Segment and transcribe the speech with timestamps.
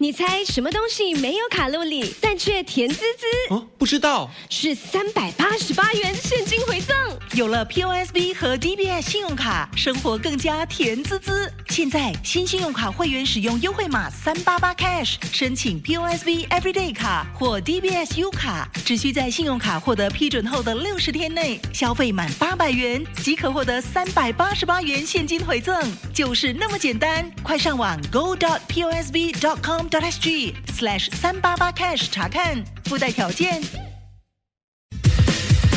[0.00, 3.52] 你猜什么东西没有卡路里，但却甜滋滋？
[3.52, 4.30] 哦，不知道。
[4.48, 6.96] 是三百八十八元现金回赠。
[7.34, 11.52] 有了 POSB 和 DBS 信用卡，生活更加甜滋滋。
[11.68, 25.76] 现在新信用卡会员使用优惠码三八八 cash 申请 POSB Everyday 卡或 DBS U 卡，只需在信用卡获得批准后的六十天内消费满八百元，即可获得三百八十八元现金回赠，
[26.14, 27.28] 就是那么简单。
[27.42, 29.87] 快上网 go dot POSB dot com。
[29.88, 33.60] Dot sg slash 三八八 cash 查看附带条件。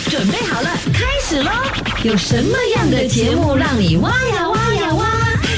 [0.10, 1.52] 准备好了，开始喽！
[2.04, 5.08] 有什么样的节目让你挖呀挖呀挖？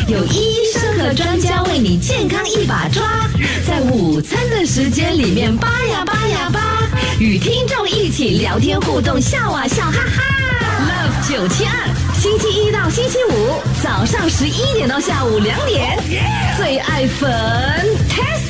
[0.08, 3.04] 有医生和专家为你健康一把抓，
[3.68, 6.88] 在午餐的时间里面扒呀扒呀扒，
[7.20, 10.24] 与听众一起聊天互动，笑啊笑，哈哈
[10.86, 15.98] ！Love 九七二，星期一到星期五早上十一点到下午两点，
[16.58, 17.32] 最爱粉
[18.08, 18.43] ，Tess。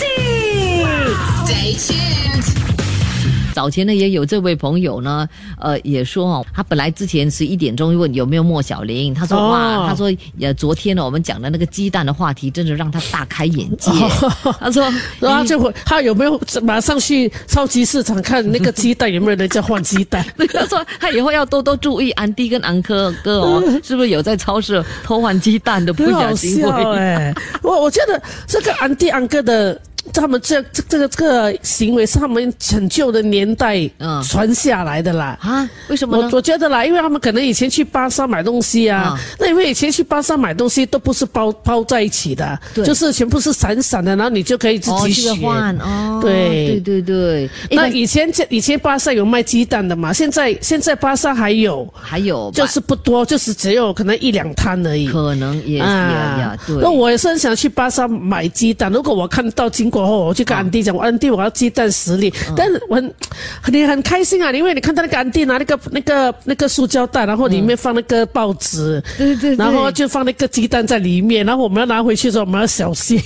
[3.54, 5.30] 早前呢，也有这位朋友呢，
[5.60, 13.92] 呃，也说哦，他本来之前十一点钟问有没有莫小玲，他说哇，他说呃，昨天呢，我们讲的那个鸡蛋的话题，真的让他大开眼界。
[14.60, 20.26] 他说， 然后就会他有没有马上去超级市场看那个鸡蛋有没有人在换鸡蛋？
[20.52, 26.66] 他说他以后要多多注意安迪跟安科哥哦，是不是有在超市偷换鸡蛋的不小心？
[26.66, 29.80] 哎，我我觉得这个安迪安哥的。
[30.12, 33.90] 他们这这这个这个行为是他们很旧的年代
[34.28, 35.70] 传下来的啦啊？
[35.88, 36.18] 为什么？
[36.18, 45.40] 我我觉得啦，因为他们可能以前去巴萨买东西啊，那因为以前去巴萨买东西都不是包包在一起的，就是全部是散散的，然后你就可以自己选。
[45.80, 47.50] 哦，对对对对。
[47.72, 50.12] 那以前这以前巴萨有卖鸡蛋的嘛？
[50.12, 55.08] 现在现在巴萨还有还有，就是不多，就是只有可能一两摊而已。
[55.08, 56.76] 可能也啊，对。
[56.82, 59.93] 那我也是很想去巴萨买鸡蛋，如果我看到经。
[59.94, 63.14] 过后，我就跟安迪讲，我安迪我要鸡蛋十粒，但是我很
[63.68, 73.22] 你很开心啊，因为你看到那个安迪拿那个那个那个塑胶袋，然后里面放那个报纸，对对，然后就放那个鸡蛋在里面，然后我们要拿回去的时候，我们要小心。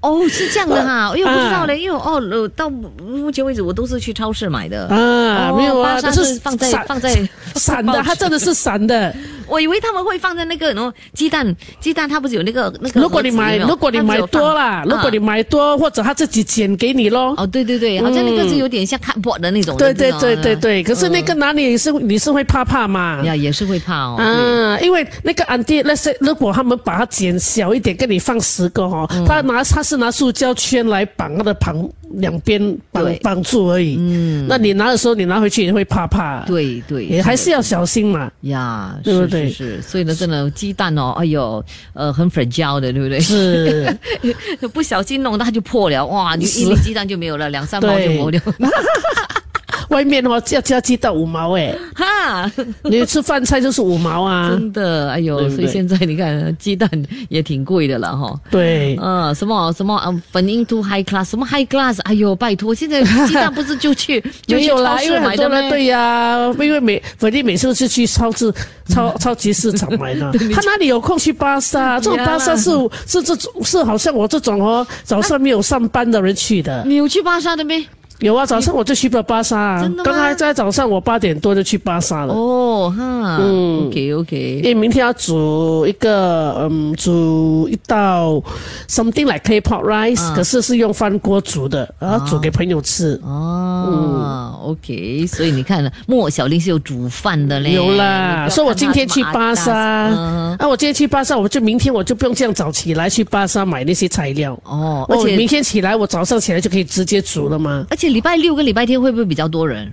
[0.00, 7.14] 哦，是这样的哈， 因为不知道嘞，因为哦，到目前为止我都是去超市买的啊，没有啊，它是放在放在
[7.54, 9.14] 散的，它真的是散的。
[9.50, 13.00] 我以为他们会放在那个然后鸡蛋，鸡蛋它不是有那个那个？
[13.00, 17.34] 如果你买，如果你买多啦，如果你买多，或者他自己剪给你咯。
[17.36, 19.76] 哦，对对对，好像那个是有点像看薄的那种。
[19.76, 23.20] 对对对对对，可是那个哪里是你是会怕怕嘛？
[23.24, 24.16] 呀，也是会怕哦。
[24.18, 31.76] 嗯，因为那个安迪那些，如果他们把它剪小一点，给你放十个哈，他拿他是拿塑胶圈来绑它的旁
[32.14, 32.60] 两边
[32.92, 33.96] 绑绑住而已。
[33.98, 36.40] 嗯，那你拿的时候，你拿回去也会怕怕。
[36.46, 38.30] 对对，也还是要小心嘛。
[38.42, 39.50] 呀，对不对？
[39.50, 43.20] 是，所以呢，真的鸡蛋哦，哎呦，呃，很粉胶的，对不对？
[43.20, 43.96] 是，
[44.72, 48.42] 不小心弄它就破了，哇，你一粒鸡蛋就没有了，两三毛就没了。
[49.90, 52.50] 外面的话要加鸡蛋五毛哎，哈，
[52.82, 56.88] 你吃饭菜就是五毛啊，真的，哎呦，所以现在你看鸡蛋
[57.28, 58.34] 也挺贵的了哈。
[58.50, 65.68] 对，嗯，什么什么嗯，粉 into high class，什么 high class，哎呦，拜托，现在鸡蛋不是就去 就去超市买的吗？
[65.68, 68.52] 对呀，因为每粉丽每次都是去超市
[68.86, 71.98] 超超级市场买的， 他哪里有空去巴萨？
[72.00, 72.70] 这种巴萨是
[73.06, 76.84] 是这种是好像我这种哦，早上没有上班的人去的。
[76.86, 77.84] 你有去巴萨的没？
[78.20, 79.80] 有啊，早上我就去了巴沙。
[79.80, 82.34] 真的刚才在早上，我八点多就去巴沙了。
[82.34, 84.60] 哦，哈，嗯，OK OK。
[84.62, 88.42] 因为明天要煮一个，嗯，煮一道
[88.88, 93.18] something like K-pop rice，可是是用饭锅煮的，然后煮给朋友吃。
[93.24, 95.26] 哦，OK。
[95.26, 97.72] 所以你看，莫小玲是有煮饭的嘞。
[97.72, 99.72] 有啦，所以我今天去巴沙。
[99.74, 104.52] 啊，我今天去巴沙，我就明天我就不用这样早起来去巴沙买那些材料。
[104.64, 107.86] 哦，而且明天起来，我早上起来就可以直接煮了吗？
[107.88, 108.09] 而且。
[108.12, 109.92] 礼拜六跟礼拜天会不会比较多人？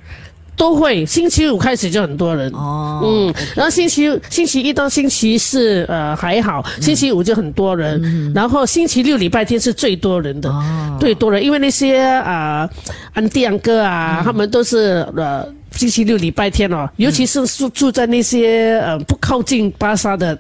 [0.56, 3.02] 都会，星期五开始就很多人哦。
[3.04, 10.52] 嗯，然后星期星期一到星期四呃还好，星期五就很多人，然后星期六礼拜天是最多人的，
[11.00, 12.68] 最多人，因为那些啊
[13.14, 15.48] 安迪安哥啊，他们都是呃。
[15.78, 20.36] 星期六、礼拜天哦，尤其是住住在那些呃不靠近巴萨的，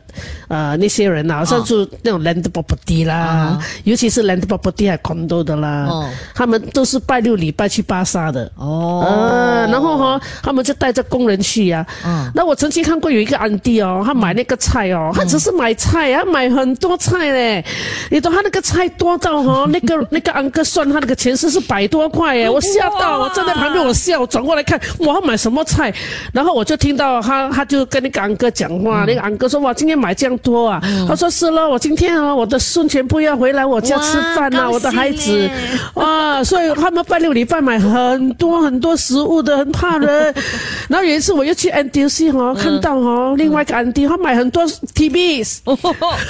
[0.48, 8.52] 呃那些人呐，像住那种 land property 啦，尤其是 land property 还 condo 的啦，他们都是拜六礼拜去巴萨的。
[8.56, 11.86] 哦，呃，然后哈，他们就带着工人去呀。
[12.34, 17.64] 那我曾经看过有一个安迪哦，他买那个菜哦，他只是买菜啊，买很多菜嘞，
[18.10, 25.22] 你懂他那个菜多到哈， 那个那个安哥算他那个钱是是百多块哎，我吓到，我站在旁边我笑，转过来看，哇。
[25.28, 25.94] 买什么菜？
[26.32, 30.82] 然后我就听到他，他就跟那个安哥讲话，那个安哥说哇，今天买这样多啊？
[31.08, 35.50] 他说是了，我今天啊，我的孙全部要回来我家吃饭呐，我的孩子，
[35.96, 40.34] 哇，所以他们拜六礼拜买很多很多食物的，很怕人。
[40.88, 44.66] 然后有一次我又去 NDC 哈，看到哦，另外一个安迪他买很多
[44.96, 45.60] TBs，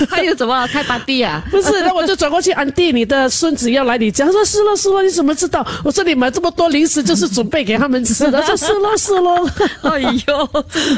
[0.09, 1.43] 他又怎么开 party 啊？
[1.51, 5.65] 不是，那我就转过去，安迪，你的孙子要来你家，他说是了是了，你怎么知道？
[5.83, 9.31] 我说你买这么多零食就是准备给他们吃的，他说是了是了，
[9.91, 10.45] 哎呦，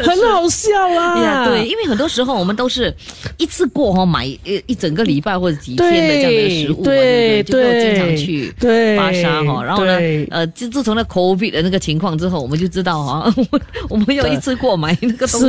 [0.04, 1.20] 很好笑啊！
[1.22, 2.94] 呀，对，因为很多时候我们都是
[3.38, 7.74] 一次过哈，买一一整个礼拜或者几天的这样的食物嘛，对不对？
[7.74, 8.54] 就经常去
[8.98, 9.98] 巴沙哈，然后呢，
[10.32, 13.34] 呃，自自从那 COVID 的那个情况之后，我们就知道哈，
[13.90, 15.46] 我们要一次过买那个东西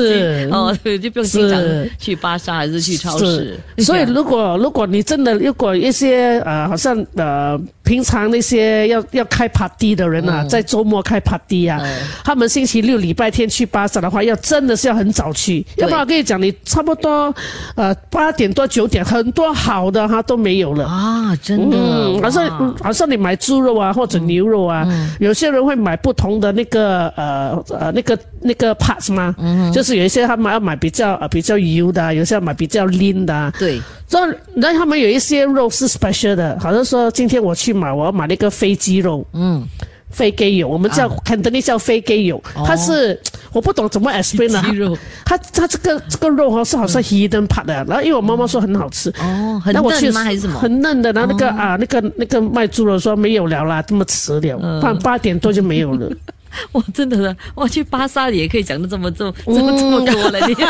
[0.51, 1.61] 哦，对，就不用经常
[1.99, 3.59] 去巴沙还是去超市。
[3.79, 7.61] 所以如果如果你真的如果一些呃，好像呃。
[7.83, 11.81] 平常那些要要开 party 的人啊，在周末开 party 啊，
[12.25, 15.65] 他们星期六、礼拜天去巴萨的话，要真的是要很早去。
[15.77, 17.35] 要不然我跟你讲，你差不多
[17.75, 21.77] 呃八点多九点，很多好的哈都没有了啊，真的。
[21.77, 24.87] 嗯，好像好像你买猪肉啊或者牛肉啊，
[25.21, 29.35] 有些人会买不同的那个呃呃那个那个 parts 吗？
[29.39, 33.53] 嗯，就是有一些他们要买比较呃比较油的，有些要买比较 lean 的。
[33.59, 33.81] 对。
[34.09, 34.19] 这
[34.57, 39.65] 那他们有一些肉是 special 的，好像说今天我去买，我要买那个飞鸡肉，嗯，
[40.11, 43.19] 飞鸡肉，我们叫肯德基叫飞鸡肉，它是
[43.53, 50.25] 我不懂怎么 explain 的，它它这个这个肉哈是好像 hidden part 的，然后因为我妈妈说很好吃，哦，很嫩吗？
[50.25, 50.59] 还是什么？
[50.59, 56.11] 很嫩的，然后那个啊那个那个卖猪肉说没有了啦，这么迟了，八八点多就没有了。
[56.73, 60.57] 我真的呢，我去巴萨也可以讲的这么这这么这么多了，你。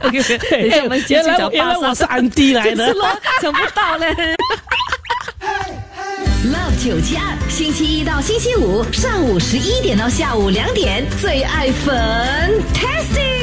[0.00, 1.88] OK，哎，我们继续讲巴沙。
[1.88, 2.86] 我是安迪来的，
[3.42, 4.14] 想不到嘞。
[6.44, 11.94] Love 九七二，星期一到星期五上午十一点到下午两点，最爱粉
[12.74, 13.37] Tasty。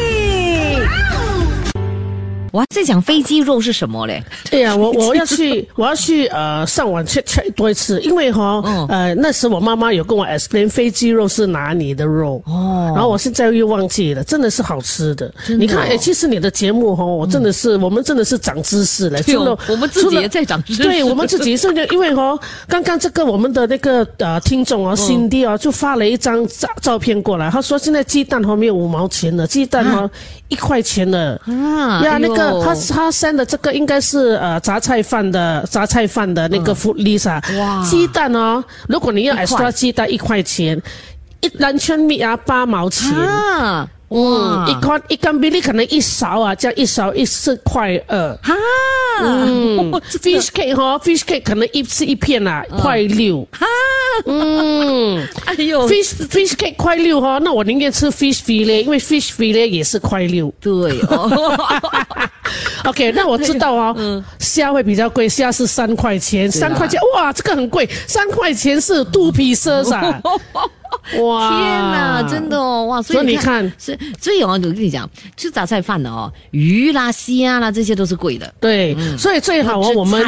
[2.55, 4.23] 我在讲飞机肉是什么嘞？
[4.49, 15.29] 对呀，我 我要去，我要去呃上网 check check 多一次，因为哈呃那时我妈妈有跟我 explain 飞机肉是哪里的肉哦，然后我现在又忘记了，真的是好吃的。
[15.59, 30.09] 你看，哎，其实你的节目哈，我真的是我们真的是长知识了，除了我们自己也在长知识，对我们自己甚至因为哈，刚刚这个我们的那个呃听众啊，新弟啊，就发了一张照照片过来，他说现在鸡蛋哈没有五毛钱了，鸡蛋哈
[30.47, 31.37] 一块钱了。
[31.47, 32.44] 啊，呀那个。
[32.63, 40.81] 他他生的这个应该是呃杂菜饭的杂菜饭的那个福利莎，哇，鸡蛋哦，如果你要 extra 鸡蛋一块钱，
[41.41, 43.09] 一篮圈米啊八毛钱，
[44.09, 48.53] 嗯，一块一根比例可能一勺啊，这样一勺一四块二，哈，
[49.21, 53.65] 嗯， fish cake 哈，fish cake 可能一次一片啊，块六，哈。
[54.25, 60.53] 嗯，哎呦，fish fish cake 块六哈，那我宁愿吃 fish fillet，因为 fish fillet 也是块六。
[60.61, 61.01] 对。
[61.09, 61.29] 哦
[62.89, 70.01] OK，那我知道哦， 虾会比较贵，虾是三块钱，三块钱，哇，这个很贵，三块钱是肚皮奢噻。
[71.21, 71.61] 哇，天
[71.91, 78.51] 哪，真的哦，哇，所以你看，是所以哦，我跟你讲，吃杂菜饭的哦，鱼啦、虾啦，这些都是贵的。
[78.59, 80.23] 对，所以最好哦，我们。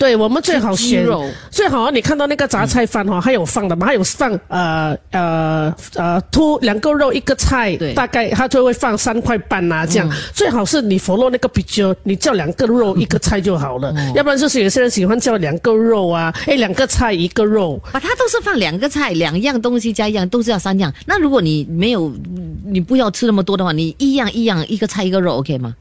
[0.00, 1.06] 对我们最好选，
[1.50, 10.10] 最好你看到那个杂菜饭哈，还有放的嘛，还有放呃呃呃，突两个肉一个菜，大概他就会放三块半呐，这样。
[10.32, 22.10] 最好是你佛罗那个比较，你叫两个肉一个菜就好了，要不然就是有些人喜欢叫两个肉啊，哎两个菜一个肉，啊它都是放两个菜两样东西加一样都是要三样，那如果你没有
[22.64, 25.74] 你不要吃那么多的话，你一样一样一个菜一个肉 OK 吗？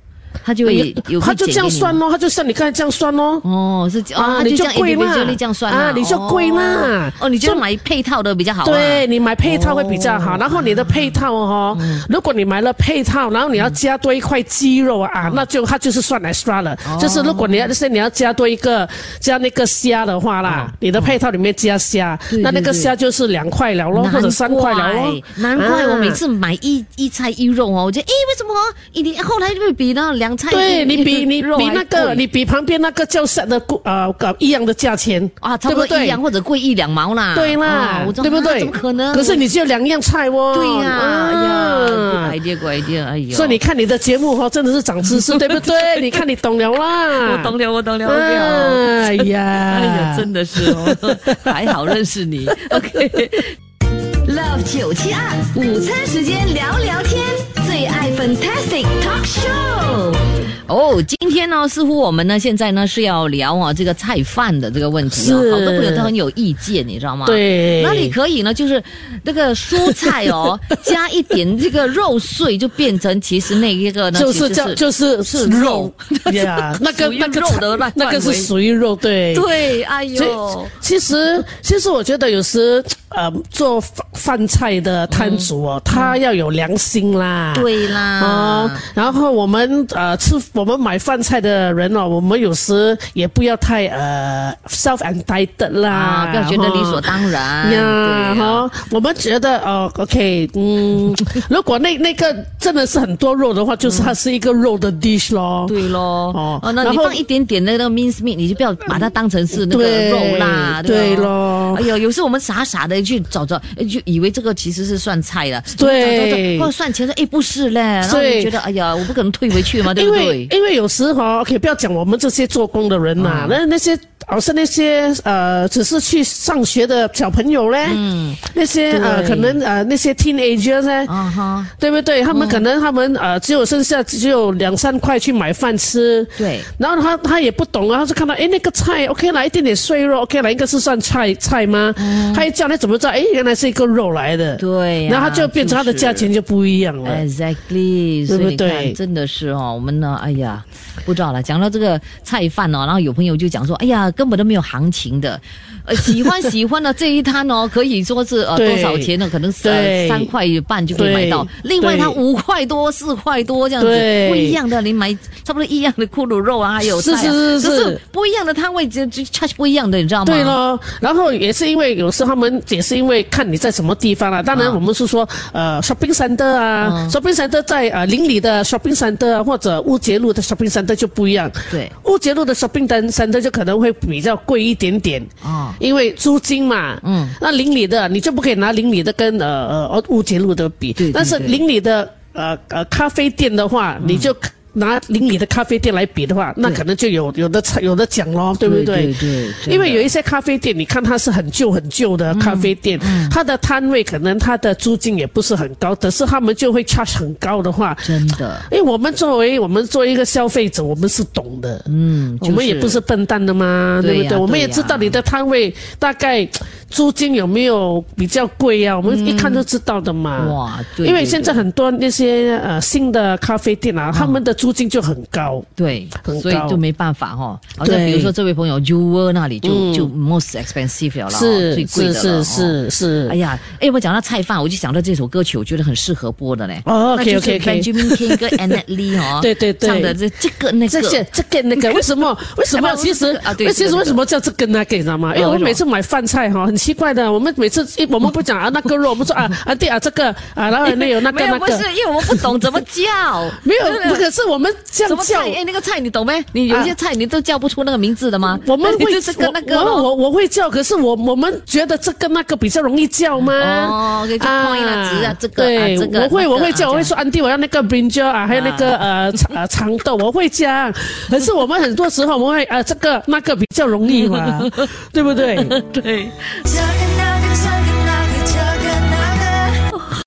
[0.44, 3.40] 他就会有，他就这样算咯，他就像你刚才这样算咯。
[3.44, 7.12] 哦，是哦，你就贵嘛，这样算啊，你就贵嘛。
[7.20, 8.66] 哦，你就买配套的比较好。
[8.66, 16.78] 对你买配套会比较好，然后你的配套哦，如果你买了配套，然后你要加多一块鸡肉啊，那就他就是算 extra 了。
[17.00, 18.88] 就是如果你要就是你要加多一个
[19.20, 25.22] 加那个虾的话啦，你的配套里面加虾，那那个虾就是两块了咯，或者三块了咯。
[25.38, 28.54] 难怪我每次买一一菜一肉哦，我觉得诶，为什么
[28.94, 30.19] 一点后来就会比那。
[30.20, 38.60] 凉菜，对你比你比那个，你比旁边那个叫啥的贵啊，搞一样的价钱啊，差不多一样或者贵一两毛啦，对啦，对不对？
[38.60, 39.12] 怎么可能？
[39.16, 40.54] 可是你只有两样菜哦。
[40.56, 43.36] 对呀，哎呀，乖点乖点，哎呦！
[43.36, 46.00] 所以你看你的节目哈，真的是长知识， 对不对？
[46.02, 49.42] 你看你懂了啦，我懂了，我懂了，哎呀，
[49.80, 50.96] 哎呀，真的是哦，
[51.44, 52.48] 还好认识你。
[52.72, 55.22] OK，Love 九七二
[55.56, 57.39] 午餐时间聊聊天。
[57.80, 60.29] 最爱 Fantastic Talk Show。
[60.70, 67.26] 哦，今天呢，似乎我们呢现在呢是要聊啊这个菜饭的这个问题哦，好多朋友都很有意见，你知道吗？。
[67.26, 68.54] 对，哪里可以呢？
[68.54, 68.82] 就是
[69.24, 75.92] 那个蔬菜哦， 加一点这个肉碎，就变成其实那一个呢，就是叫就是是肉
[76.26, 79.34] 肉 呀，那个那个肉的那那个是属于肉，对。
[79.34, 87.54] 对，哎呦，其实，其实我觉得有时，呃，做饭饭菜的摊主哦，他要有良心啦。。
[87.56, 101.16] 对啦，哦，然后我们呃吃我们买饭菜的人哦，我们有时也不要太呃 self entitled 啦，啊，不要觉得理所哈当然呀，哈，我们觉得哦，OK，嗯，
[101.50, 105.66] 如果那那个真的是很多肉的话，就是它是一个肉的 dish 咯。
[105.70, 106.00] 对咯，
[106.36, 111.24] 哦哦，那你放一点点的那个 mince meat，你就不要把它当成是那个肉啦，对咯。
[111.24, 120.48] 咯哎呦，有时我们傻傻的去找找，哎就以为这个其实是算菜了，对或者算钱说，哎不是嘞，然后对你觉得，哎呀，我不可能退回去嘛，对不对？
[120.52, 131.06] 因为有时哈，OK，不要讲我们这些做工的人呐、那、那些好像那些呃，只是去上学的小朋友嘞，嗯，那些呃，可能呃那些 teenagers 呢。
[131.08, 132.22] 啊哈，对不对？
[132.22, 141.94] 他们可能他们呃只有剩下只有两三块去买饭吃，对然后他他也不懂啊，他就看到哎那个菜 OK 来一点点碎肉 OK 来应该是算菜菜吗？
[142.36, 143.12] 他一叫你怎么知道？
[143.12, 147.10] 哎原来是一个肉来的，对呀然后他就变成它的价钱就不一样了。
[147.26, 150.64] Exactly，对不对，真的是哦，我们呢，哎呀，
[151.06, 151.42] 不知道了。
[151.42, 155.42] 讲到这个菜饭哦，然后有朋友就讲说，哎呀，根本都没有行情的，
[155.90, 159.28] 呃，喜欢喜欢的这一摊哦，可以说是呃多少钱呢？
[159.32, 163.90] 可能是三块半就可以买到，另外它五块多、四块多这样子，
[164.30, 165.12] 不一样的，你买
[165.44, 167.76] 差不多一样的骷髅肉啊，还有是是是是。
[167.80, 170.26] 是不一样的摊位就就 charge 不一样的，你知道吗？
[170.26, 174.44] 对咯，然后也是因为有时候他们也是因为看你在什么地方啊。
[174.44, 180.42] 当然，我们是说呃 shopping center 啊、s h o p p i n g center 在呃邻里的 shopping center 啊或者乌节路的
[180.44, 181.52] shopping center 就不一样。
[181.72, 181.92] 对。
[182.04, 185.26] 乌节路的 shopping center 就可能会比较贵一点点。
[185.44, 187.00] 哦因为租金嘛。
[187.04, 194.36] 嗯，那邻里的你就不可以拿邻里的跟呃呃乌节路的比，对对但是邻里的呃呃咖啡店的话，你就。
[194.74, 198.86] 拿邻里的咖啡店来比的话，那可能就有有的有的讲咯，对不对？
[198.86, 214.38] 对对对因为有一些咖啡店，你看它是很旧很旧的咖啡店，嗯它的摊位可能它的租金也不是很高，可是他们就会 charge 很高的话，真的，因为我们作为我们作为一个消费者，我们是懂的，嗯，我们也不是笨蛋的嘛，对不对？
[214.38, 216.48] 我们也知道你的摊位大概
[216.90, 220.46] 租金有没有比较贵啊，我们一看就知道的嘛。
[220.48, 225.64] 哇，对因为现在很多那些呃新的咖啡店啊，他们的租金就很高。
[225.76, 228.08] 对很高，所以就没办法哈、好像对。
[228.08, 229.94] 比如说这位朋友 u r 那里就、嗯。
[229.94, 236.82] 就 most expensive 了啦，是最贵是的了是是是是，哎呀，哎，我讲到菜饭，我就想到这首歌曲，我觉得很适合播的嘞。
[236.86, 239.90] 哦那就是 OK，OK，OK Benjamin King 跟 Annette Lee 哦， 对对对。
[239.90, 242.94] 唱的这这个那个，这些这个那个，为什么为什么？
[242.98, 245.36] 其实啊对其实为什么叫这个那个，你知道吗？
[245.36, 255.42] 因为我每次买饭菜哈，很奇怪的，我们每次一我们不讲啊那个肉，我们说啊啊对啊这个啊，然后那有那个那个，不是，因为我们不懂怎么叫， 没有，不可是我们这样叫。
[255.42, 256.44] 哎，那个菜你懂没？
[256.54, 258.58] 你有些菜你都叫不出那个名字的吗？
[258.66, 263.54] 我们会 这个那个我咯我我会叫，可是我我们觉得这个那个比较容易叫吗？
[263.54, 270.94] 哦就 point 啊指啊这个啊对，这个我会我会叫，啊我会说安迪，我要那个 brinjal 啊，还有那个呃长呃长豆，我会讲。
[271.30, 274.62] 可是我们很多时候我们会啊这个那个比较容易嘛，
[275.12, 275.56] 对不对？
[275.92, 276.30] 对。
[276.72, 277.09] 这个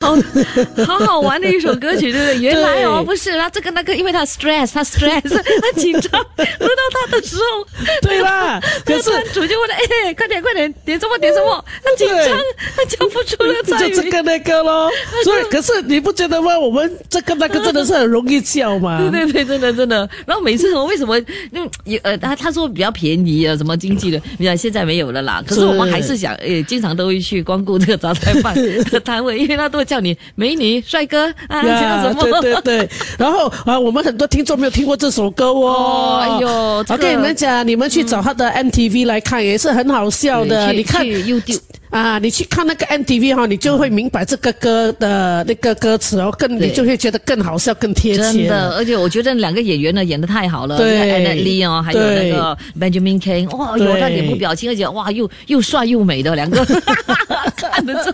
[0.02, 0.22] 个。
[0.84, 2.38] 好好玩的一首歌曲，对不对？
[2.40, 7.66] 原来哦，不是他这个那个，因为他 stress，他 stress，他紧张，轮到他的时候，
[8.02, 11.64] 对啦， 可是那个摊主就问了，哎，快点快点，点什么点什么？
[11.84, 12.38] 他紧张，
[12.76, 13.88] 他叫不出那个。
[13.88, 14.90] 就这个那个咯。
[15.24, 16.58] 所以，可是你不觉得吗？
[16.58, 18.98] 我们这个那个真的是很容易叫嘛。
[19.10, 20.08] 对对对，真的真的。
[20.26, 21.18] 然后每次我为什么
[21.50, 25.42] 那也呃，他他说比较便宜啊，什么经济的，你看现在没有了啦。
[25.46, 28.54] 可是是我们还是想，呃，经常都会去光顾这个杂菜饭
[28.90, 31.68] 的摊位，因为他都会叫你美女、帅哥啊，叫
[32.02, 32.22] 什么？
[32.40, 35.68] 对对对，然后啊，我们很多听众没有听过这首歌哦。
[35.68, 40.72] 哦哎呦这个我跟你们讲，你们去找他的 MTV 来看，也是很好笑的。
[40.72, 41.60] 你看 YouTube
[41.92, 48.22] 啊，你去看那个 MTV 哈，你就会明白这个歌的那个歌词哦，更你就会觉得更好笑、更贴切。
[48.22, 56.64] 真的，而且我觉得两个演员呢演的太好了，对这个 Annette Lee 哦，还有那个 Benjamin King，哇，有对他脸部表情，而且哇，又又帅又美的两个，
[57.56, 58.10] 看得出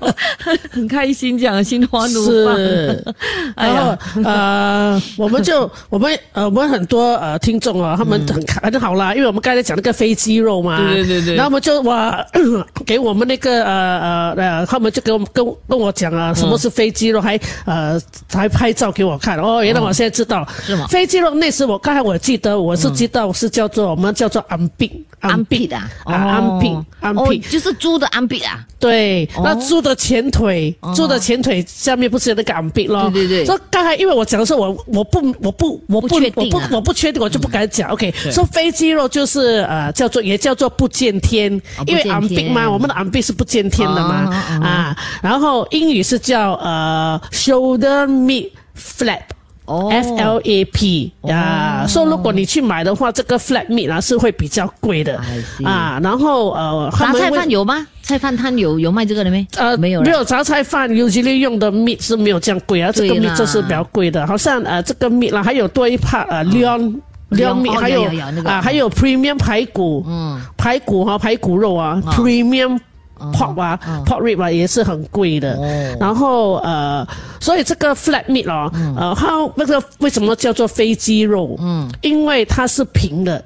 [0.70, 2.56] 很开心，这样心花怒放。
[2.56, 3.04] 是，
[3.54, 11.34] 哎然后呀，呃，我们就 我们呃，我们很多呃听众啊，他们很很好啦，因为我们刚才讲那个飞机肉嘛，对对对对。
[11.36, 12.26] 然后我们就哇，
[12.84, 18.00] 给我们那个呃呃呃，他们就跟我跟跟我讲啊，什么是非肌肉，还呃
[18.32, 19.38] 还拍照给我看。
[19.38, 20.46] 哦，原来我现在知道。
[20.64, 20.86] 是吗？
[20.88, 25.76] 非肌肉那时我刚才我记得我是知道是叫做我们叫做安病安必的。
[25.76, 29.42] 啊，啊安病安哦病，就是猪的安必啊，对，哦。
[29.44, 33.10] 那猪的前腿，猪的前腿下面不是有那个昂壁咯？
[33.12, 33.44] 对对对。
[33.44, 37.90] 说刚才因为我讲的时候，我我不我不我不我不我不确定，我就不敢讲。
[37.90, 41.52] OK，说非肌肉就是呃叫做也叫做不见天，
[41.86, 42.52] 因为昂壁天。
[42.52, 44.96] 嘛，我们的昂壁是不见天的嘛哦哦哦啊。
[45.22, 49.22] 然后英语是叫呃 shoulder meat flap。
[49.64, 55.20] 哦 F L A P 呀，说如果你去买的话，这个 flat meat 啊是会比较贵的
[55.62, 56.00] 啊。
[56.02, 57.86] 然后呃，他杂菜饭有吗？
[58.00, 59.46] 菜饭摊有有卖这个的没？
[59.58, 66.98] 呃，没有没有杂菜饭，usually 用的 meat 是没有这样贵啊，这个 meat 就是比较贵的，好像呃这个 meat 啦，还有多一 part 呃 leon。
[67.32, 68.04] leon meat 哦还有
[68.46, 72.80] 啊，还有 premium 排骨，嗯，排骨哈，排骨肉啊，premium
[73.32, 75.58] pork 啊，pork rib 啊，也是很贵的。
[75.98, 77.06] 然后呃，
[77.40, 81.56] 所以这个 flat meat 哦，呃，它那个为什么叫做飞机肉？
[81.60, 83.42] 嗯，因为它是平的。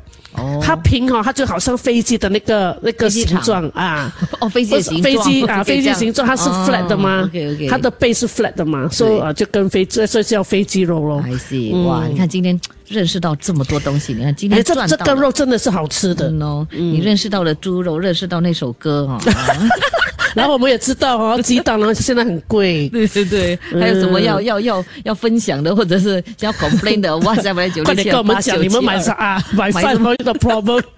[0.62, 11.22] 它平哈、它就好像飞机的那个那个形状啊，哦，飞机形状，飞机啊，飞机形状它是 flat 的吗？？OK OK，它的背是 flat 的嘛，所以啊就跟飞这所以叫飞机肉咯。
[11.26, 12.58] I see，哇，你看今天
[12.88, 15.20] 认识到这么多东西，你看今哎，天这这个赚到了。
[15.20, 16.30] 肉真的是好吃的。
[16.30, 19.18] 嗯哦，你认识到了猪肉，认识到那首歌哈，
[20.34, 22.88] 然后我们也知道哦，鸡蛋呢现在很贵。
[22.92, 29.42] 对对对，还有什么要要要要分享的，或者是要 complain 的，哇塞，来九快点六七跟我们讲，你们买啥啊？
[29.52, 30.82] 买买什么饭会遇到 problem。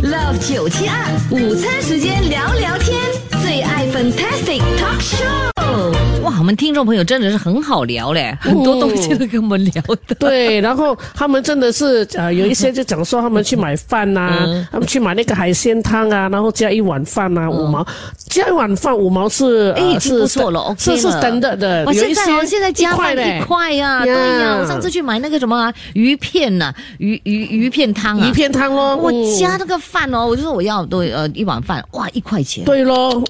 [0.00, 0.96] Love 九七二
[1.30, 2.96] 午餐时间聊聊天，
[3.42, 5.97] 最爱 Fantastic Talk Show。
[6.28, 10.14] 哇，我们听众朋友真的是很好聊嘞，很多东西都跟我们聊的。
[10.18, 14.66] 对，然后他们真的是呃，有一些就讲说他们去买饭呐、嗯。
[14.70, 17.86] 他们去买那个海鲜汤啊，然后加一碗饭呐、五毛，
[18.28, 21.22] 加一碗饭五毛是哎，已经不错了，OK 是是了。
[21.22, 23.38] standard 的，哇，有一些现在哦，现在加饭嘞。
[23.40, 24.58] 一块呀，对呀。
[24.60, 29.36] 我上次去买那个什么啊鱼片呐，鱼鱼鱼片汤啊，鱼片汤哦，我嗯。
[29.38, 32.64] 加那个饭哦，我就说我要对呃一碗饭，哇一块钱。
[32.64, 33.22] 对喽，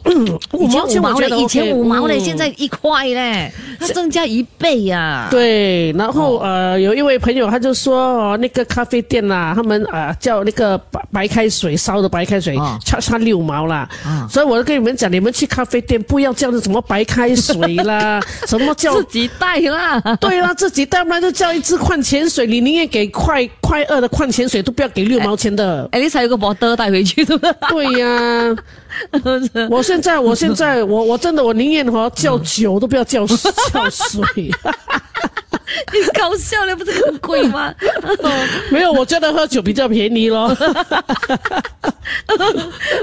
[0.53, 2.21] 五以前五毛嘞，钱我觉得以前五毛嘞，嗯。
[2.21, 13.89] 现在一块嘞，它增加一倍呀。，对，然后、呃，有一位朋友他就说哦，那个咖啡店啦，他们呃叫那个白白开水烧的白开水哦，差差六毛啦。
[14.05, 20.01] 啊所以我就跟你们讲，你们去咖啡店不要叫那什么白开水啦， 什么叫自己带啦。
[20.21, 25.89] 对啦，自己带不然就叫一支矿泉水，你宁愿给快快二的矿泉水，都不要给六毛钱的。
[25.93, 27.55] 哎，你才有个保德带回去，对不对？
[27.69, 28.57] 对呀、
[29.71, 34.51] 我现在我现在我我真的我宁愿哈叫酒都不要叫叫水。
[35.93, 37.75] 你搞笑了，不是很贵吗？
[38.71, 40.49] 没有，我觉得喝酒比较便宜咯。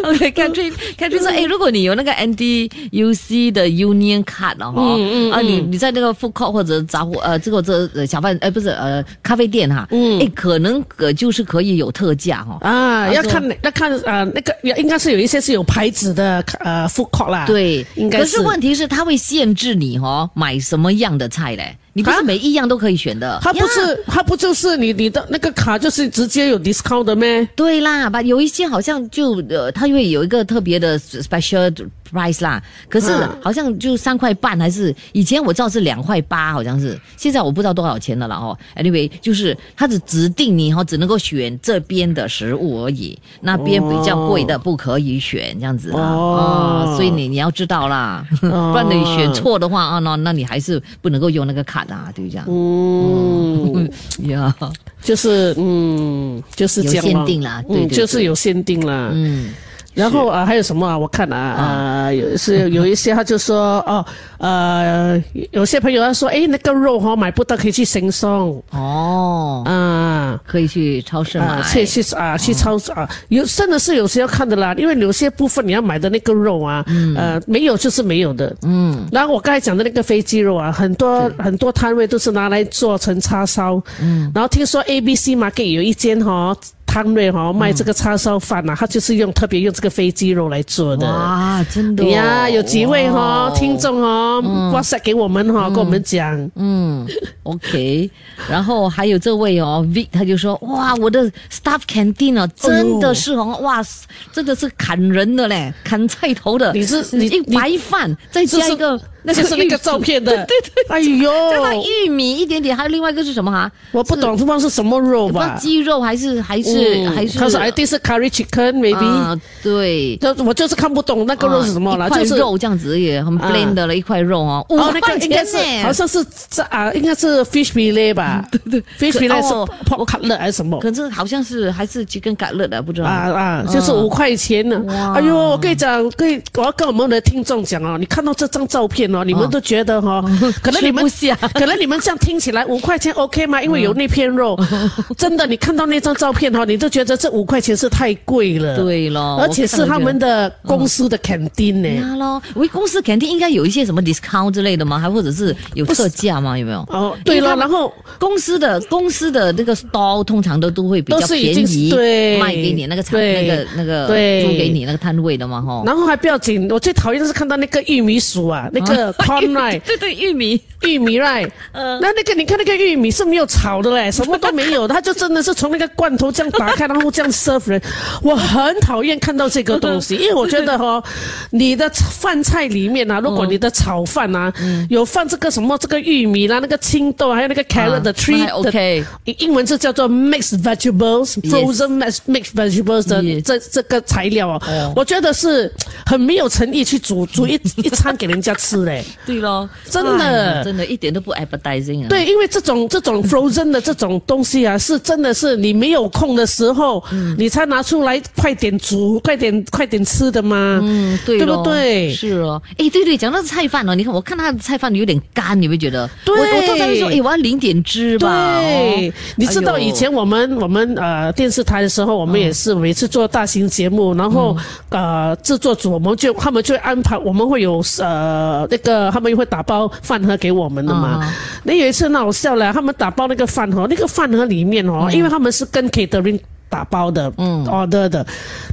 [0.03, 12.57] OK，看追看追说，哎，如果你有那个 NDUC 的 Union Card 了哈，嗯啊，你你在那个 food court 或者杂货呃这个这呃小贩呃不是呃咖啡店哈，嗯，哎，可能呃就是可以有特价哈。
[12.61, 17.45] 啊，要看要看呃那个应该是有一些是有牌子的呃 food court 啦。
[17.45, 21.77] 对，应该可是问题是，它会限制你哦，买什么样的菜嘞？
[21.97, 23.39] 你不是啊每一样都可以选的。
[23.41, 27.47] 它不是它不就是你你的那个卡就是直接有 discount 的咩？
[27.55, 31.73] 对啦，把，有一些好像就呃，它会有一个特别的 special
[32.11, 38.57] price 啦，可是嗯好像就三块半，还是以前我知道是两块八，好像是，现在我不知道多少钱了啦哦。
[38.75, 46.01] Anyway，就是它只指定你哈、哦，只能够选这边的食物而已，那边比较贵的不可以选，这样子啊。
[46.01, 52.45] 哦哦，所以你你要知道啦， 哦不然你选错的话啊，那那你还是不能够用那个卡的啊，对这样？
[52.49, 53.89] 嗯，
[54.29, 54.53] 呀，
[55.01, 59.11] 就是嗯就是这样咯有限定啦对就是有限定啦。
[59.13, 59.49] 嗯。
[59.95, 60.97] 然后啊、还有什么啊？
[60.97, 64.05] 我看啊，啊，有是有一些他就说哦，
[64.37, 70.39] 呃，有些朋友他说，哎，那个肉哈、买不到，可以去行送哦，啊。
[70.45, 71.45] 可以去超市买。
[71.45, 76.83] 啊，去去啊，去超市啊，有真的是有时要看的啦，因为有些部分你要买的那个肉啊，
[77.15, 79.07] 呃，没有就是没有的，嗯。
[79.11, 84.29] 然后我刚才讲的那个飞机肉啊，很多很多摊位都是拿来做成叉烧，嗯。
[84.35, 86.55] 然后听说 A B C Market 有一间哈、
[86.95, 91.05] 摊位哈、卖这个叉烧饭啊，他就是用特别用这个飞机肉来做的。
[91.05, 93.53] 哇，真的、哦、呀，有几位哈、哇。
[93.53, 94.39] 听众哈、
[94.71, 97.05] WhatsApp 给我们哈、跟我们讲，嗯
[97.43, 98.09] ，OK，
[98.49, 103.83] 然后还有这位哦，Vic 他就说，哇，我的 staff canteen 哦，真的是哦，哇，
[104.31, 113.71] 真的是砍人的嘞，砍菜头的，你是你一你白饭再加一个那就是那个照片的，对对，哎呦，这个玉米一点点，还有另外一个是什么哈？
[113.91, 115.57] 我不懂，不知道是什么肉吧？
[115.59, 117.37] 鸡肉还是还是还是？
[117.39, 120.15] 它是 I think 是 curry chicken maybe，啊，对。
[120.17, 128.45] 就我就是看不懂那个肉是什么了，就是肉这样子也很啊 blend 的了一块肉哦，五哦，那块个应该是好像是这啊，应该是 fish fillet 吧？
[128.51, 130.79] 对对，fish fillet 是哦 pork cutlet 还是什么？
[130.79, 134.79] 可是好像是还是鸡跟橄乐的，不知道啊啊，就是五块钱呢。
[134.87, 140.23] 哇哎呦，我跟你讲，跟你我要跟我们的听众讲哦，你看到这张照片哦，你们都觉得哈，
[140.61, 141.05] 可能你们
[141.53, 143.61] 可能你们这样听起来五块钱 OK 吗？
[143.61, 144.57] 因为有那片肉，
[145.17, 148.75] 真的，你看到那张照片哈，你都觉得这五块钱是太贵了。。
[148.75, 151.89] 对咯，而且是他们的公司的肯定呢。
[152.01, 154.99] 那咯，喂，公司肯定应该有一些什么 discount 之类的吗？
[154.99, 156.57] 还或者是有特价吗？
[156.57, 156.79] 有没有？
[156.89, 165.83] 哦，对了，然后公司的公司的那个 store 通常都都会比较便宜，对卖给你那个厂那个那个对租给你那个摊位的嘛哈。
[165.85, 169.81] 然后还不要紧，我最讨厌的是看到那个玉米薯啊，那个 corn right。
[169.81, 170.61] 对对，玉米。
[170.81, 177.81] 玉米 right，那那个你看那个玉米是没有炒的嘞， 什么都没有，它就真的是从那个罐头这样打开，然后这样 serve 人。
[178.21, 181.01] 我很讨厌看到这个东西， 因为我觉得哈、
[181.49, 184.53] 你的饭菜里面啊，如果你的炒饭啊，
[184.87, 189.03] 有放这个什么这个玉米啦、那个青豆，还有那个 carrot 的啊 tree 那还的 OK
[189.39, 194.61] 英文字叫做 mixed vegetables，frozen mixed mixed vegetables 的这这个材料哦。
[194.67, 195.73] 哦，我觉得是
[196.05, 198.94] 很没有诚意去煮煮一一餐给人家吃嘞。
[199.25, 199.35] 对。
[199.39, 200.63] 咯，真的。
[200.63, 202.07] 真的一点都不 appetizing 啊。
[202.09, 207.03] 对，因为这种这种 frozen 的这种东西啊，是真的是你没有空的时候，
[207.37, 210.79] 你才拿出来快点煮、快点快点吃的嘛。
[210.81, 212.13] 嗯，对对不对？
[212.13, 216.09] 是哦，哎，对对，讲到菜饭哦，你看我看他的菜饭有点干，你会觉得？
[216.23, 216.35] 对。
[216.35, 218.59] 我我通常会说，哎，我要淋点汁吧。
[218.59, 219.09] 对。
[219.09, 224.55] 哦，你知道以前我们我们呃电视台的时候，我们也是每次做大型节目，然后
[224.89, 231.19] 呃制作组我们就他们就会安排，我们会有呃那个他们会打包饭盒给我们的嘛。
[231.19, 231.33] 啊。
[231.63, 238.25] 那有一次很好笑了，他们打包那个饭盒，那个饭盒里面哦，因为他们是跟 catering 打包的，嗯，order 的，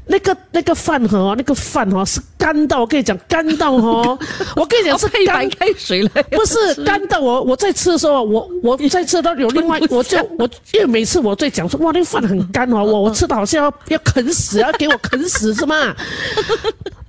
[0.06, 4.18] 那个那个饭盒哦，那个饭盒是干到，我跟你讲干到哦，
[4.56, 15.94] 我跟你讲是配干白开水来，不是干到我，我在吃的时候，我我在吃到有另外， 我就我因为每次我在讲说，哇，那个饭很干哦，我 我吃的好像要要啃死，要给我啃死是吗？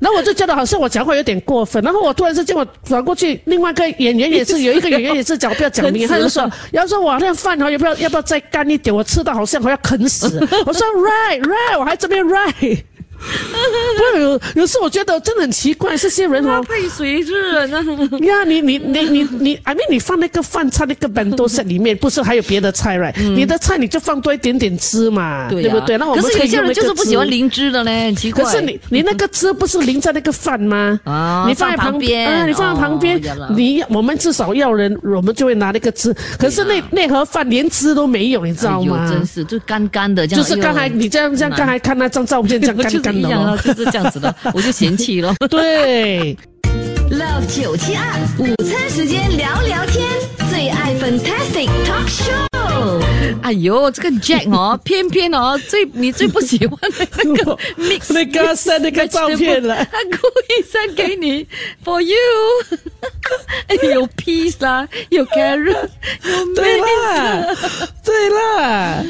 [0.04, 8.94] 然后我就觉得好像我讲话有点过分，然后我突然之间我转过去，另外一个演员也是有一个演员也是讲不要讲名， 他就说，要说我那饭好，要不要要不要再干一点？
[8.94, 10.28] 我吃到好像我要啃死。
[10.66, 12.84] 我说 right right，我还这边 right。
[14.14, 17.82] 不有有时候我觉得真的很奇怪，这些人哦，配谁是那
[18.26, 25.98] 呀，你你你你你，I mean，你放那个饭菜那个本多 set 里面，不是还有别的菜 right？、你的菜你就放多一点点汁嘛，对,、不对？
[25.98, 27.24] 那我们可是有些人就是不喜欢。
[27.34, 28.44] 淋汁的嘞，很奇怪。
[28.44, 31.00] 可是你你那个汁不是淋在那个饭吗？
[31.06, 36.14] 啊你放在旁边啊，你放在旁边哦，你我们至少要人，我们就会拿那个汁。
[36.38, 39.10] 可是那那盒饭连汁都没有，你知道吗？
[39.10, 40.44] 真是就干干的这样。
[40.46, 43.62] 就是刚才哎你这样这样，刚才看那张照片这样 干干干的一样哦啊，。
[43.64, 45.34] 就是这样子的， 我就嫌弃了。
[45.50, 46.36] 对。
[47.12, 50.08] Love 九七二午餐时间聊聊天，
[50.50, 52.53] 最爱 Fantastic Talk Show。
[53.42, 59.76] 哎呦，这个 Jack 哦， 偏偏哦，最你最不喜欢的那个 mix 那个 send 那个照片了。
[59.86, 61.46] 他故意 send 给你
[61.84, 62.16] for you，
[63.68, 65.88] 哎 有 peas 啦，有 carrot，
[66.24, 67.46] 有对啦，
[68.04, 69.04] 对啦，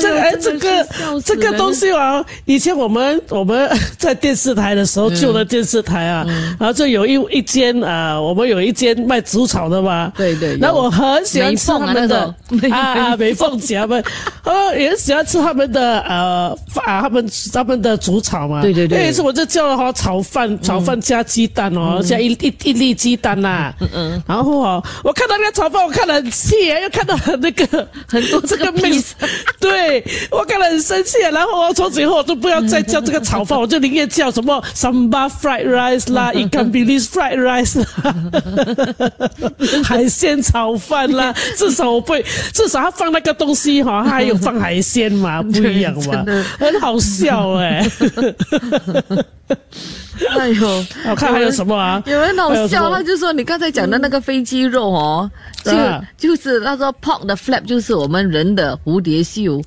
[0.00, 0.86] 这个哎，这个
[1.24, 6.24] 这个东西哦，以前我们我们在电视台的时候，旧的电视台啊，
[6.58, 10.58] 然后就有一一间啊，我们有一间卖竹草的嘛，对对有。
[10.58, 14.04] 然后我很喜欢吃他们的美凤啊那种啊啊，美凤姐他们，
[14.44, 18.98] 哦，也喜欢吃他们的呃啊，他们他们的竹草嘛，对对对。
[18.98, 29.12] 那一次我就叫了哈炒饭，炒饭加鸡蛋哦，加一一一粒鸡蛋呐，嗯嗯，然后哦，我看到那个炒饭，我看了很气， 又看到那个很多这个 mix，
[29.60, 38.14] 对我看了很生气啊，然后我从此以后我都不要再叫这个炒饭，我就宁愿叫什么 samba fried rice 啦，ikan bilis fried rice 啦，
[39.84, 46.24] 海鲜炒饭啦，至少我不会，至少他放那个东西哈，他还有放海鲜嘛，不一样嘛，
[46.58, 47.86] 很好笑哎、
[50.38, 52.02] 哎呦，我看还有什么啊？
[52.06, 55.30] 有人好笑，他就说你刚才讲的那个飞机肉哦，
[55.64, 59.62] 就啊就是他说 pork 的 flap 就是我们人的蝴蝶袖，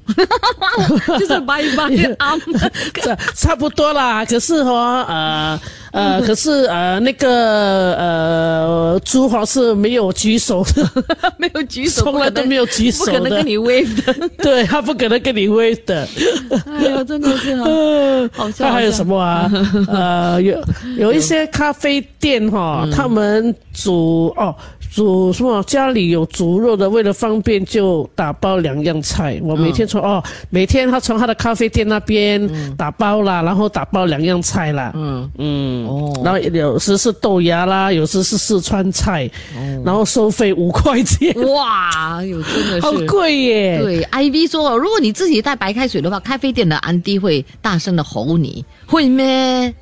[1.20, 2.40] 就是白白的 arm，
[3.02, 4.24] 这差不多啦。
[4.26, 5.60] 可是哈、呃
[5.92, 10.90] 呃，可是呃那个呃猪哈是没有举手的，
[11.38, 14.30] 没有举手，从来都没有举手的，不可能跟你 wave 的。
[14.38, 16.08] 对他不可能跟你 wave 的。
[16.66, 17.56] 哎呦，真的是
[18.34, 18.66] 好笑。
[18.66, 19.52] 他还有什么啊？
[19.90, 20.62] 呃，有
[20.98, 24.56] 有一些咖啡店哈，他们煮哦。
[24.94, 25.64] 煮什么？
[25.64, 29.40] 家里有煮肉的，为了方便就打包两样菜。
[29.42, 34.92] 我每天从哦，每天他从他的咖啡店那边打包啦，然后打包两样菜啦。
[34.94, 39.32] 嗯嗯哦，然后有时是豆芽啦，有时是四川菜，
[39.86, 41.34] 然后收费五块钱。
[41.54, 43.80] 哇，有真的是好贵耶！
[43.82, 49.74] 对，IV 说，如果你自己带白开水的话，咖啡店的安迪会大声的吼你，会咩？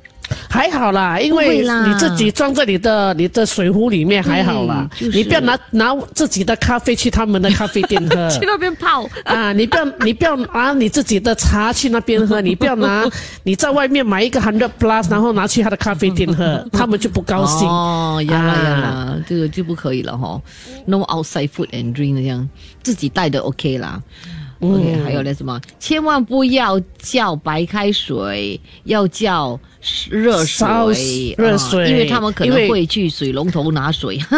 [0.48, 4.88] 还好啦，因为你自己装在你的你的水壶里面还好啦。
[5.12, 9.52] 你不要拿拿自己的咖啡去他们的咖啡店喝， 去那边泡啊！
[9.52, 13.04] 你不要你不要拿你自己的茶去那边喝， 你不要拿
[13.42, 17.68] 你在外面买一个 hundred plus，然后拿去他的咖啡店喝， 他们就不高兴。
[17.68, 20.40] 哦，呀啦呀啦，这个就不可以了哈。
[20.86, 22.48] No outside food and drink 这样，
[22.82, 24.00] 自己带的 OK 啦。
[24.60, 29.58] OK，还有那什么，千万不要叫白开水，要叫。
[30.10, 34.36] 热水，热水，因为他们可能会去水龙头拿水哈。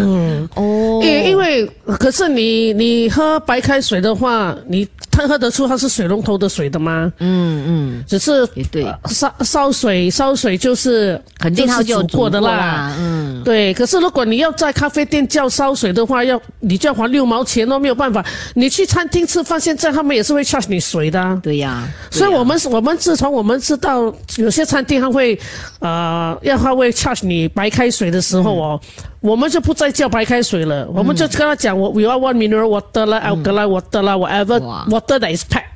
[0.00, 1.66] 嗯，哦，因因为
[2.00, 7.12] 可是你你喝白开水的话，你他喝得出它是水龙头的水的吗？
[7.18, 12.92] 嗯嗯，只是对烧烧水烧水就是肯定它就煮过的啦。
[12.98, 13.72] 嗯，对。
[13.74, 18.24] 可是如果你要在咖啡店叫烧水的话，要你就要还六毛钱都没有办法。
[18.54, 21.38] 你去餐厅吃饭，现在他们也是会 charge 你水的。
[21.42, 24.62] 对呀，所以我们我们自从我们知道有些。
[24.72, 25.38] 餐厅他会，
[25.80, 28.80] 呃，要他会 charge 你白开水的时候哦，
[29.22, 35.70] 我们就不再叫白开水了，我们就跟他讲，我 we are one mineral water 啦，alkaline water 啦，whatever water that is packed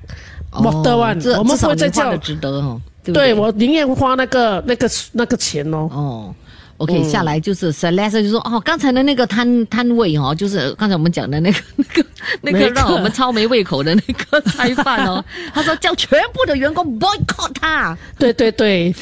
[0.50, 5.88] water one，我们不会再叫，值得哦，对我宁愿花那个那个那个钱哦。
[5.92, 6.34] 哦。
[6.78, 12.04] OK，下来就是 Celeste 就说哦，刚才的那个摊摊位哦，就是刚才我们讲的那个 那个
[12.42, 15.24] 那个让我们超没胃口的那个菜饭哦。
[15.54, 17.96] 他说叫全部的员工 boycott 他。
[18.18, 18.94] 对对对，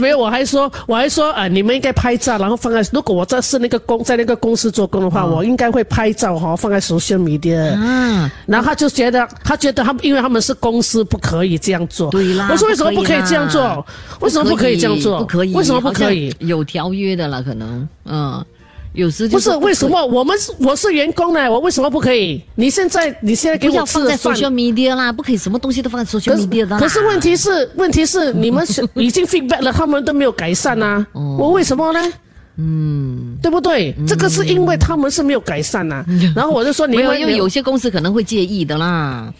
[0.00, 7.74] 没有，我还说我还说啊，你们应该拍照，然后放在如果我这是那个公在那个公司做工的话，我应该会拍照哈，放在 social media。
[7.76, 12.10] 嗯，然后他就觉得他觉得他们因为他们是公司不可以这样做。
[12.10, 13.86] 对啦，我说为什么不可以这样做？
[14.20, 15.18] 为什么不可以这样做？
[15.18, 15.54] 不可以？
[15.54, 16.34] 为什么不可以？
[16.40, 17.05] 有条约。
[17.06, 18.44] 约的了，可能嗯，
[18.92, 21.50] 有时不是为什么我们是我是员工呢？
[21.50, 22.42] 我为什么不可以？
[22.54, 26.78] 你现在你现在给我放在 social media 啦，不可以什么东西都放在 social media 的。
[26.78, 31.06] 可是问题是问题是你们已经 feedback 了，他们都没有改善呐。
[31.12, 32.00] 我为什么呢？
[32.58, 33.94] 嗯，对不对？
[34.08, 36.02] 这个是因为他们是没有改善呐。
[36.34, 39.30] 然后我就说，你们因为有些公司可能会介意的啦。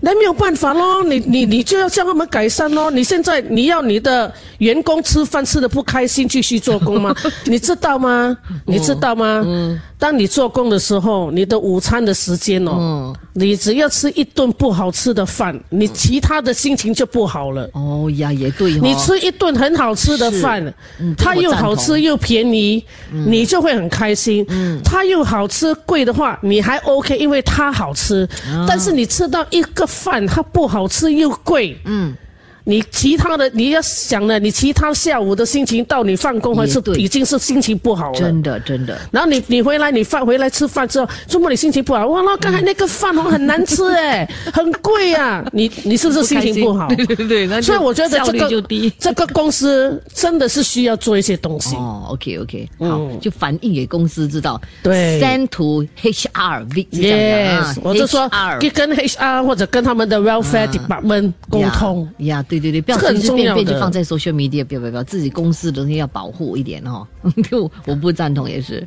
[0.00, 2.90] 那没有办法喽，你你你就要向他们改善喽。
[2.90, 7.14] 你现在你要你的员工吃饭吃的不开心，继续做工吗？
[7.46, 8.36] 你知道吗？
[8.66, 9.80] 你知道吗？
[10.00, 17.68] 当你做工的时候，你的午餐的时间哦，你只要吃一顿不好吃的饭，你其他的心情就不好了。
[17.74, 18.72] 哦呀，也对。
[18.80, 20.74] 你吃一顿很好吃的饭，
[21.18, 22.82] 它又好吃又便宜，
[23.12, 24.44] 你就会很开心。
[24.82, 28.26] 它又好吃贵的话，你还 OK，因为它好吃。
[28.66, 31.78] 但是你吃到一个饭，它不好吃又贵。
[31.84, 32.16] 嗯。
[32.64, 38.18] 你其他的你要想了，你其他下午的心情到你放工还是已经是心情不好了。
[38.18, 38.98] 真的真的。
[39.10, 46.88] 然后你你回来你饭回来吃饭之后，周末你心情不好，哇，那刚才那个饭哦很难吃哎，很贵呀，你 你是不是心情不好？
[46.88, 48.62] 对对 对，所以我觉得这个
[48.98, 51.76] 这个公司真的是需要做一些东西。
[51.76, 54.60] 哦，OK OK，好，就反映给公司知道。
[54.82, 56.86] 对，send to HRV。
[56.90, 58.28] Yes，我就说
[58.74, 62.08] 跟 HR 或者跟他们的 welfare department 沟通。
[62.18, 62.44] 呀。
[62.50, 67.06] 对对对，不要随随便便就放在 social media，不要不要不要，自己公司的东西要保护一点哦。
[67.48, 68.86] 就我不赞同也是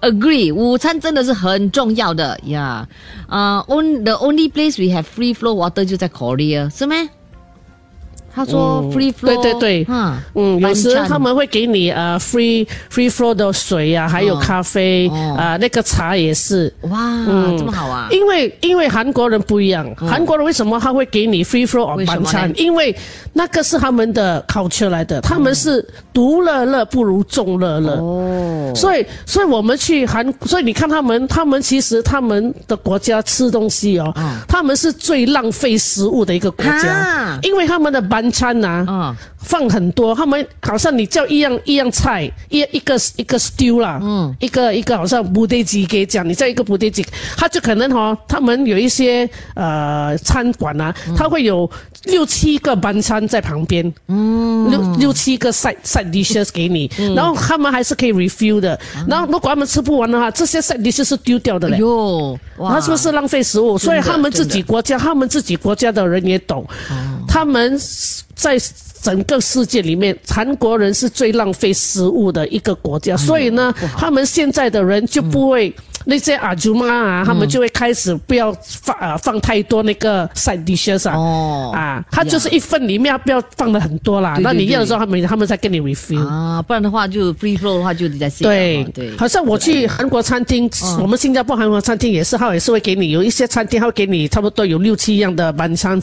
[0.00, 0.52] ，agree。
[0.52, 2.88] 午餐真的是很重要的呀。
[3.28, 6.96] 啊，on the only place we have free flow water 就在 Korea，是吗？
[8.34, 10.16] 他说 free flow，对对对，嗯。
[10.34, 16.72] 嗯，有时他们会给你呃 free free flow 的水呀，还有咖啡啊，那个茶也是。
[16.82, 17.58] 哇，嗯。
[17.58, 18.08] 这么好啊！
[18.10, 22.50] 因为因为韩国人不一样，韩国人为什么他会给你 free flow 晚餐？
[22.56, 22.96] 因为
[23.34, 27.96] 那个是他们的 culture 来的，他们是独乐乐不如众乐乐。
[27.96, 34.14] 哦，所以所以我们去韩，所以你看他们，他们其实他们的国家吃东西哦，
[34.48, 38.21] 他们是最浪费食物的一个国家，因为他们的班。
[38.30, 47.04] 餐呐，放很多，他们好像你叫一样一样菜，一一个一个 stew 啦，嗯，一个一个好像布袋鸡给讲，你叫一个布袋鸡，
[47.36, 51.68] 他就可能哈、他们有一些呃餐馆啊，他会有
[52.04, 58.78] 六七个班餐在旁边，嗯，六六七个 side side dishes 给你，然后他们还是可以 refill 的，
[59.08, 61.78] 然后如果他们吃不完的话，这些 side dishes 是丢掉的嘞。
[61.78, 62.72] 哟，哇。
[62.72, 63.76] 他是不是浪费食物？
[63.76, 66.66] 所以他们自己国家，他们自己国家的人也懂，
[67.28, 67.78] 他们
[68.34, 68.56] 在
[69.02, 75.74] 整个世界里面，韩国人是最浪费食物的一个国家，所以呢，他们现在的人就不会。
[76.04, 84.38] 那些阿舅妈啊，他们就会开始不要放啊放太多那个 side dishes 啊，哦啊，他就是一份里面不要放的很多啦。
[84.40, 86.26] 那你要的时候，他们他们再跟你 refill。
[86.26, 96.00] 啊，不然的话就 free flow 的话就你在线对对，好像我去韩国餐厅，我们新加坡韩国餐厅也是，他也是会给你有一些餐厅，他会给你差不多有六七样的晚餐，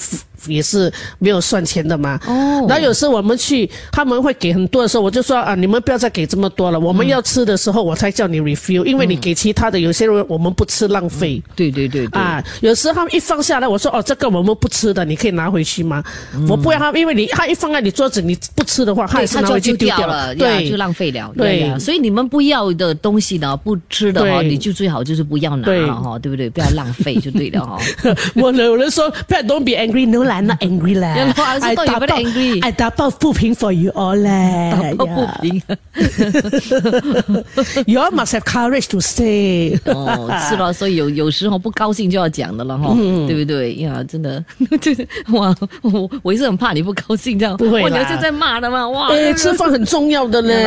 [0.48, 2.20] 也是没有算钱的嘛。
[2.28, 11.42] 哦然后有时候我们去，他们会给很多的时候，我就说啊，你们不要再给这么多了，我们要吃的时候我才叫你 refill，因为你给其他的有些人我们不吃浪费。
[11.56, 16.04] 对对对对，啊，有时候他们一放下来，我说哦，这个我们不吃的，你可以拿回去吗？
[16.48, 21.32] 我不要他，因为你他一放在你桌子，你不吃的话，他对，也是拿回去丢丢掉了，呀对，就浪费了。
[21.38, 26.50] 对呀呀所以你们不要的东西呢，不吃的哈，对你就最好就是不要拿了哈，对不对？
[26.50, 27.78] 不要浪费就对了哈。
[28.36, 31.16] 我有人说，Pat don't be angry, no 啦，not angry 啦。
[31.20, 32.62] Yeah, I were very angry.
[32.62, 34.72] I 打抱不平 for you all 啦。
[34.82, 35.62] 打抱不平。
[37.86, 39.79] You all must have courage to say。
[39.94, 43.76] 哦，是了， 所以有有时候不高兴就要讲的了哈，嗯对不对？
[43.76, 44.44] 呀，真的，
[44.82, 49.10] 就是哇，我我也是很怕你不高兴这样，不会啦我留下在骂的嘛，哇。
[49.10, 50.64] 哎，吃饭很重要的嘞。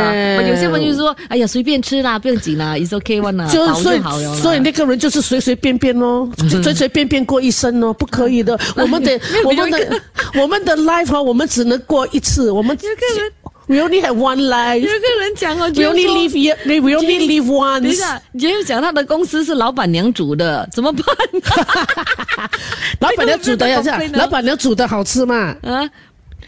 [0.48, 4.40] 有些朋友就说，哎呀，随便吃啦，不用紧啦，is okay one 啦，饱就所以就好了啦。
[4.40, 6.28] 所以那个人就是随随便便哦，
[6.62, 8.58] 随随便便过一生哦，不可以的。
[8.76, 10.00] 我们得我们的
[10.40, 13.32] 我们的 life 哦，我们只能过一次，我们有个人
[13.72, 14.78] we only have one 有 life。
[14.78, 16.56] 有个人讲哦，We 就 only live here.
[16.82, 17.98] We only live 等一 once.
[17.98, 21.04] 下，杰又讲他的公司是老板娘煮的，怎么办？
[23.00, 25.56] 老板娘煮的呀，这样 老板娘煮的好吃嘛？
[25.62, 25.88] 啊，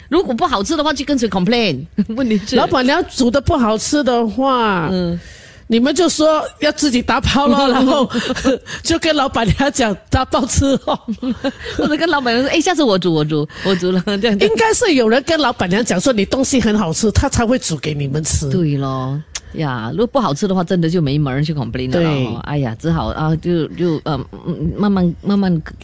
[0.09, 1.83] 如果不好吃的话，就跟谁 complain？
[2.15, 5.19] 问题是老板娘煮的不好吃的话，嗯
[5.67, 8.09] 你们就说要自己打包了， 然后
[8.83, 10.99] 就跟老板娘讲打包吃哦。
[11.77, 18.49] 或者跟老板娘说，哎，下次我煮，我煮，我煮了，这样应该是有人跟老板娘讲说你东西很好吃，他才会煮给你们吃。
[18.49, 19.19] 对咯。
[19.57, 22.39] 呀，如果不好吃的话，真的就没门儿去 complain 了对哦。
[22.43, 25.75] 哎呀，只好啊，就就呃，嗯慢慢慢慢啃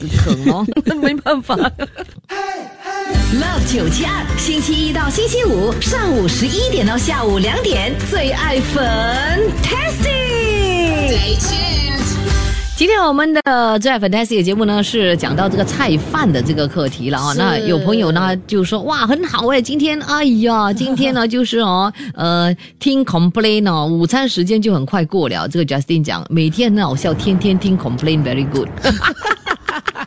[0.53, 0.65] 哦，
[1.01, 1.55] 没办法。
[3.33, 8.83] Love 九七二，星期一到星期五上午十一点到下午两点，最爱粉
[9.63, 10.11] Tasty。
[12.81, 17.31] 今天我们的最爱 fantasy 的节目呢，是讲到这个菜饭的这个课题了啊。
[17.37, 25.47] 那有朋友呢就说哇很好哎，今天哎呀， 今天呢就是哦呃听 complain 哦，午餐时间就很快过了。
[25.47, 28.67] 这个 Justin 讲每天很好笑，天天听 complain very good。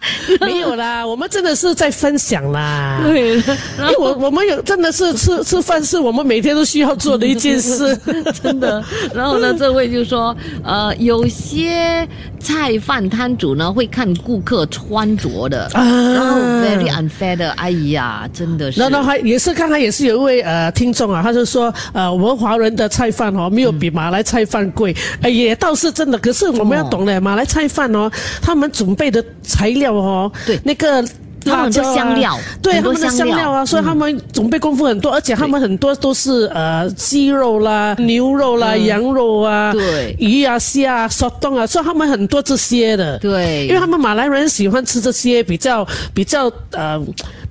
[0.41, 3.01] 没有啦，我们真的是在分享啦。
[3.03, 7.97] 对，因为我我们有真的是吃吃饭是我们每天都需要做的一件事。
[8.43, 8.83] 真的。
[9.15, 12.07] 然后呢， 这位就说，呃，有些
[12.39, 18.81] 菜饭摊主呢会看顾客穿着的，啊然后 very unfair 的，哎呀，真的是。
[18.81, 26.19] 然后还也是刚才也是有一位呃听众啊，他就说呃我们华人的菜饭哦没有比马来菜饭贵，呃也倒是真的。
[26.19, 28.11] 可是我们要懂嘞，马来菜饭哦，
[28.43, 30.59] 他们准备的材料哦，对。
[30.65, 31.05] 那个。
[31.47, 33.51] 他们很多辣椒啊香料对他们的香料。
[33.51, 40.17] 啊，所以他们准备功夫很多，而且他们很多都是呃鸡肉啦、牛肉啦、羊肉啊、对。
[40.19, 43.19] 鱼啊、虾啊、烧冻啊，所以他们很多这些的。
[43.19, 43.67] 对。
[43.67, 46.99] 因为他们马来人喜欢吃这些比较比较呃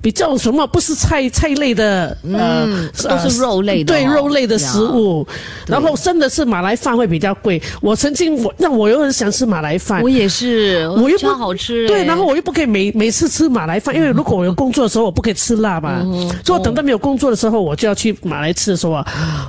[0.04, 5.26] 比较什么不是菜菜类的呃、嗯都是肉类的对哦肉类的食物，
[5.66, 7.60] 然后真的是马来饭会比较贵。
[7.80, 10.02] 我曾经我那我又很想吃马来饭。
[10.02, 10.10] 我。
[10.10, 19.04] 也是，我又不好吃、对，哎然后我又不可以每每次吃马来饭，因为如果我有工作的时候，我不可以吃辣嘛，嗯所以我等到没有工作的时候，我就要去马来吃的时候啊，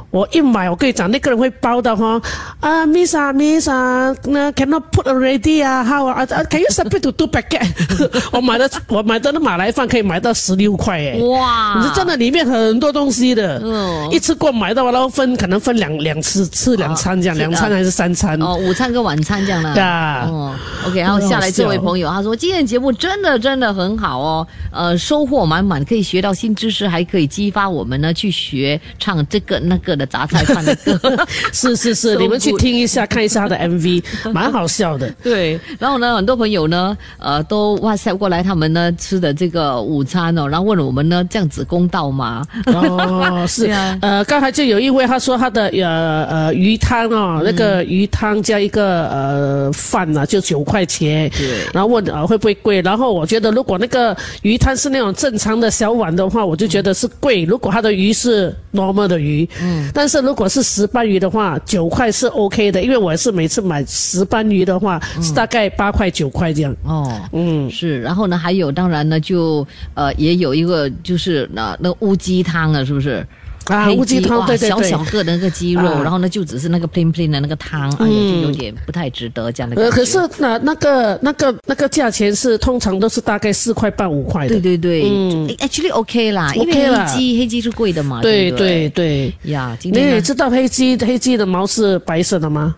[0.09, 2.19] 我一买，我跟你讲，那个人会包的哈，
[2.61, 7.67] 啊，Miss 啊，Miss 啊，那 cannot put already 啊，how 啊啊，can you separate to two packet？
[8.31, 18.39] 我买的我买的那马来饭可以买到十六块哎，哇，你是真的里面很多东西的，嗯一次过买到，然后分可能分两两次吃两餐这样，两餐还是三餐？
[18.41, 19.73] 哦，午餐跟晚餐这样的。
[19.73, 20.55] 对啊哦
[20.85, 31.25] ，OK，然后下来这位朋友他说，今天节目真的真的很好哦，呃，收获满满，可以学到新知识，还可以激发我们呢去学唱这个那个的杂菜饭的歌。
[31.51, 35.09] 是是是， 你们去听一下，看一下他的 MV， 蛮好笑的。
[35.23, 42.45] 对，然后呢，很多朋友呢，呃，都 WhatsApp 过来他们呢吃的这个午餐然后问我们呢，这样子公道吗？
[42.67, 51.29] 哦，是 啊呃，刚才就有一位他说他的呃呃鱼汤哦，那个鱼汤加一个呃饭啊，就九块钱。
[51.37, 52.81] 对然后问啊会不会贵？
[52.81, 57.43] 然后我觉得如果那个鱼汤是那种正常的小碗的话，我就觉得是贵。
[57.43, 66.75] 如果他的鱼是 normal 的鱼，嗯，但是如果是石斑鱼的话，九块是 OK 的，因为我是每次买石斑鱼的话是大概八块九块这样。
[66.83, 73.25] 哦，嗯，是，然后呢，还有当然呢，就呃也有一个就是那那乌鸡汤啊，是不是？
[73.65, 76.03] 啊，乌鸡汤哇对对对，小小个的那个鸡肉，啊。
[76.03, 84.49] 然后呢就只是那个 plain plain 的那个汤，哎呀，就有点不太值得这样的感呃，可是那那个那个那个价钱是通常都是大概四块半五块的。
[84.49, 85.47] 对对对，嗯。
[85.47, 92.75] 嗯，actually OK 啦，因为黑鸡黑鸡是贵的嘛，对对对，呀，今你天你也知道黑鸡黑鸡的毛是白色的吗？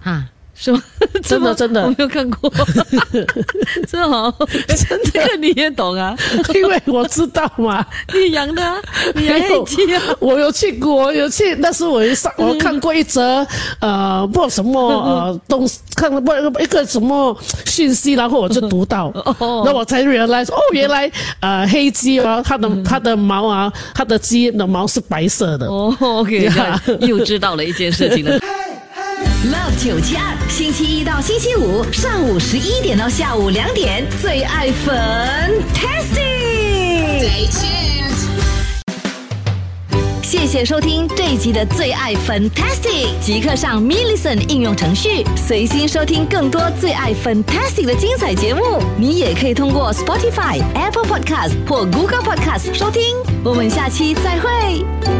[0.00, 0.24] 哈。
[0.60, 0.82] 是吗？
[1.24, 1.82] 真的真的。
[1.84, 2.52] 我没有看过，
[3.88, 4.30] 真的好，
[5.10, 6.14] 这个你也懂啊？
[6.54, 8.76] 因为我知道嘛，你养的啊，
[9.14, 10.02] 你养黑鸡啊？
[10.18, 13.46] 我有去过，有去，但是我有上我看过一则
[13.80, 17.34] 呃，不什么呃东西，看不一个什么
[17.64, 19.06] 讯息，然后我就读到，
[19.38, 19.62] 哦。
[19.64, 25.66] 那我才 realize 哦，原来呃黑鸡啊，它的它的毛啊，它的鸡的毛是白色的。
[25.66, 28.38] 哦，OK，呀又知道了一件事情了。
[29.42, 34.94] Love 九七二，星期一到星期五上午十一点到下午两点，最爱粉
[35.72, 37.40] Tasty。
[40.22, 48.62] 谢谢收听这一集的最爱 Fantastic，即刻上 m i l l i c e n t 应用程序，随心收听更多最爱 Fantastic 的精彩节目。
[48.98, 53.02] 你也可以通过 Spotify、Apple Podcast 或 Google Podcast 收听。
[53.42, 55.19] 我们下期再会。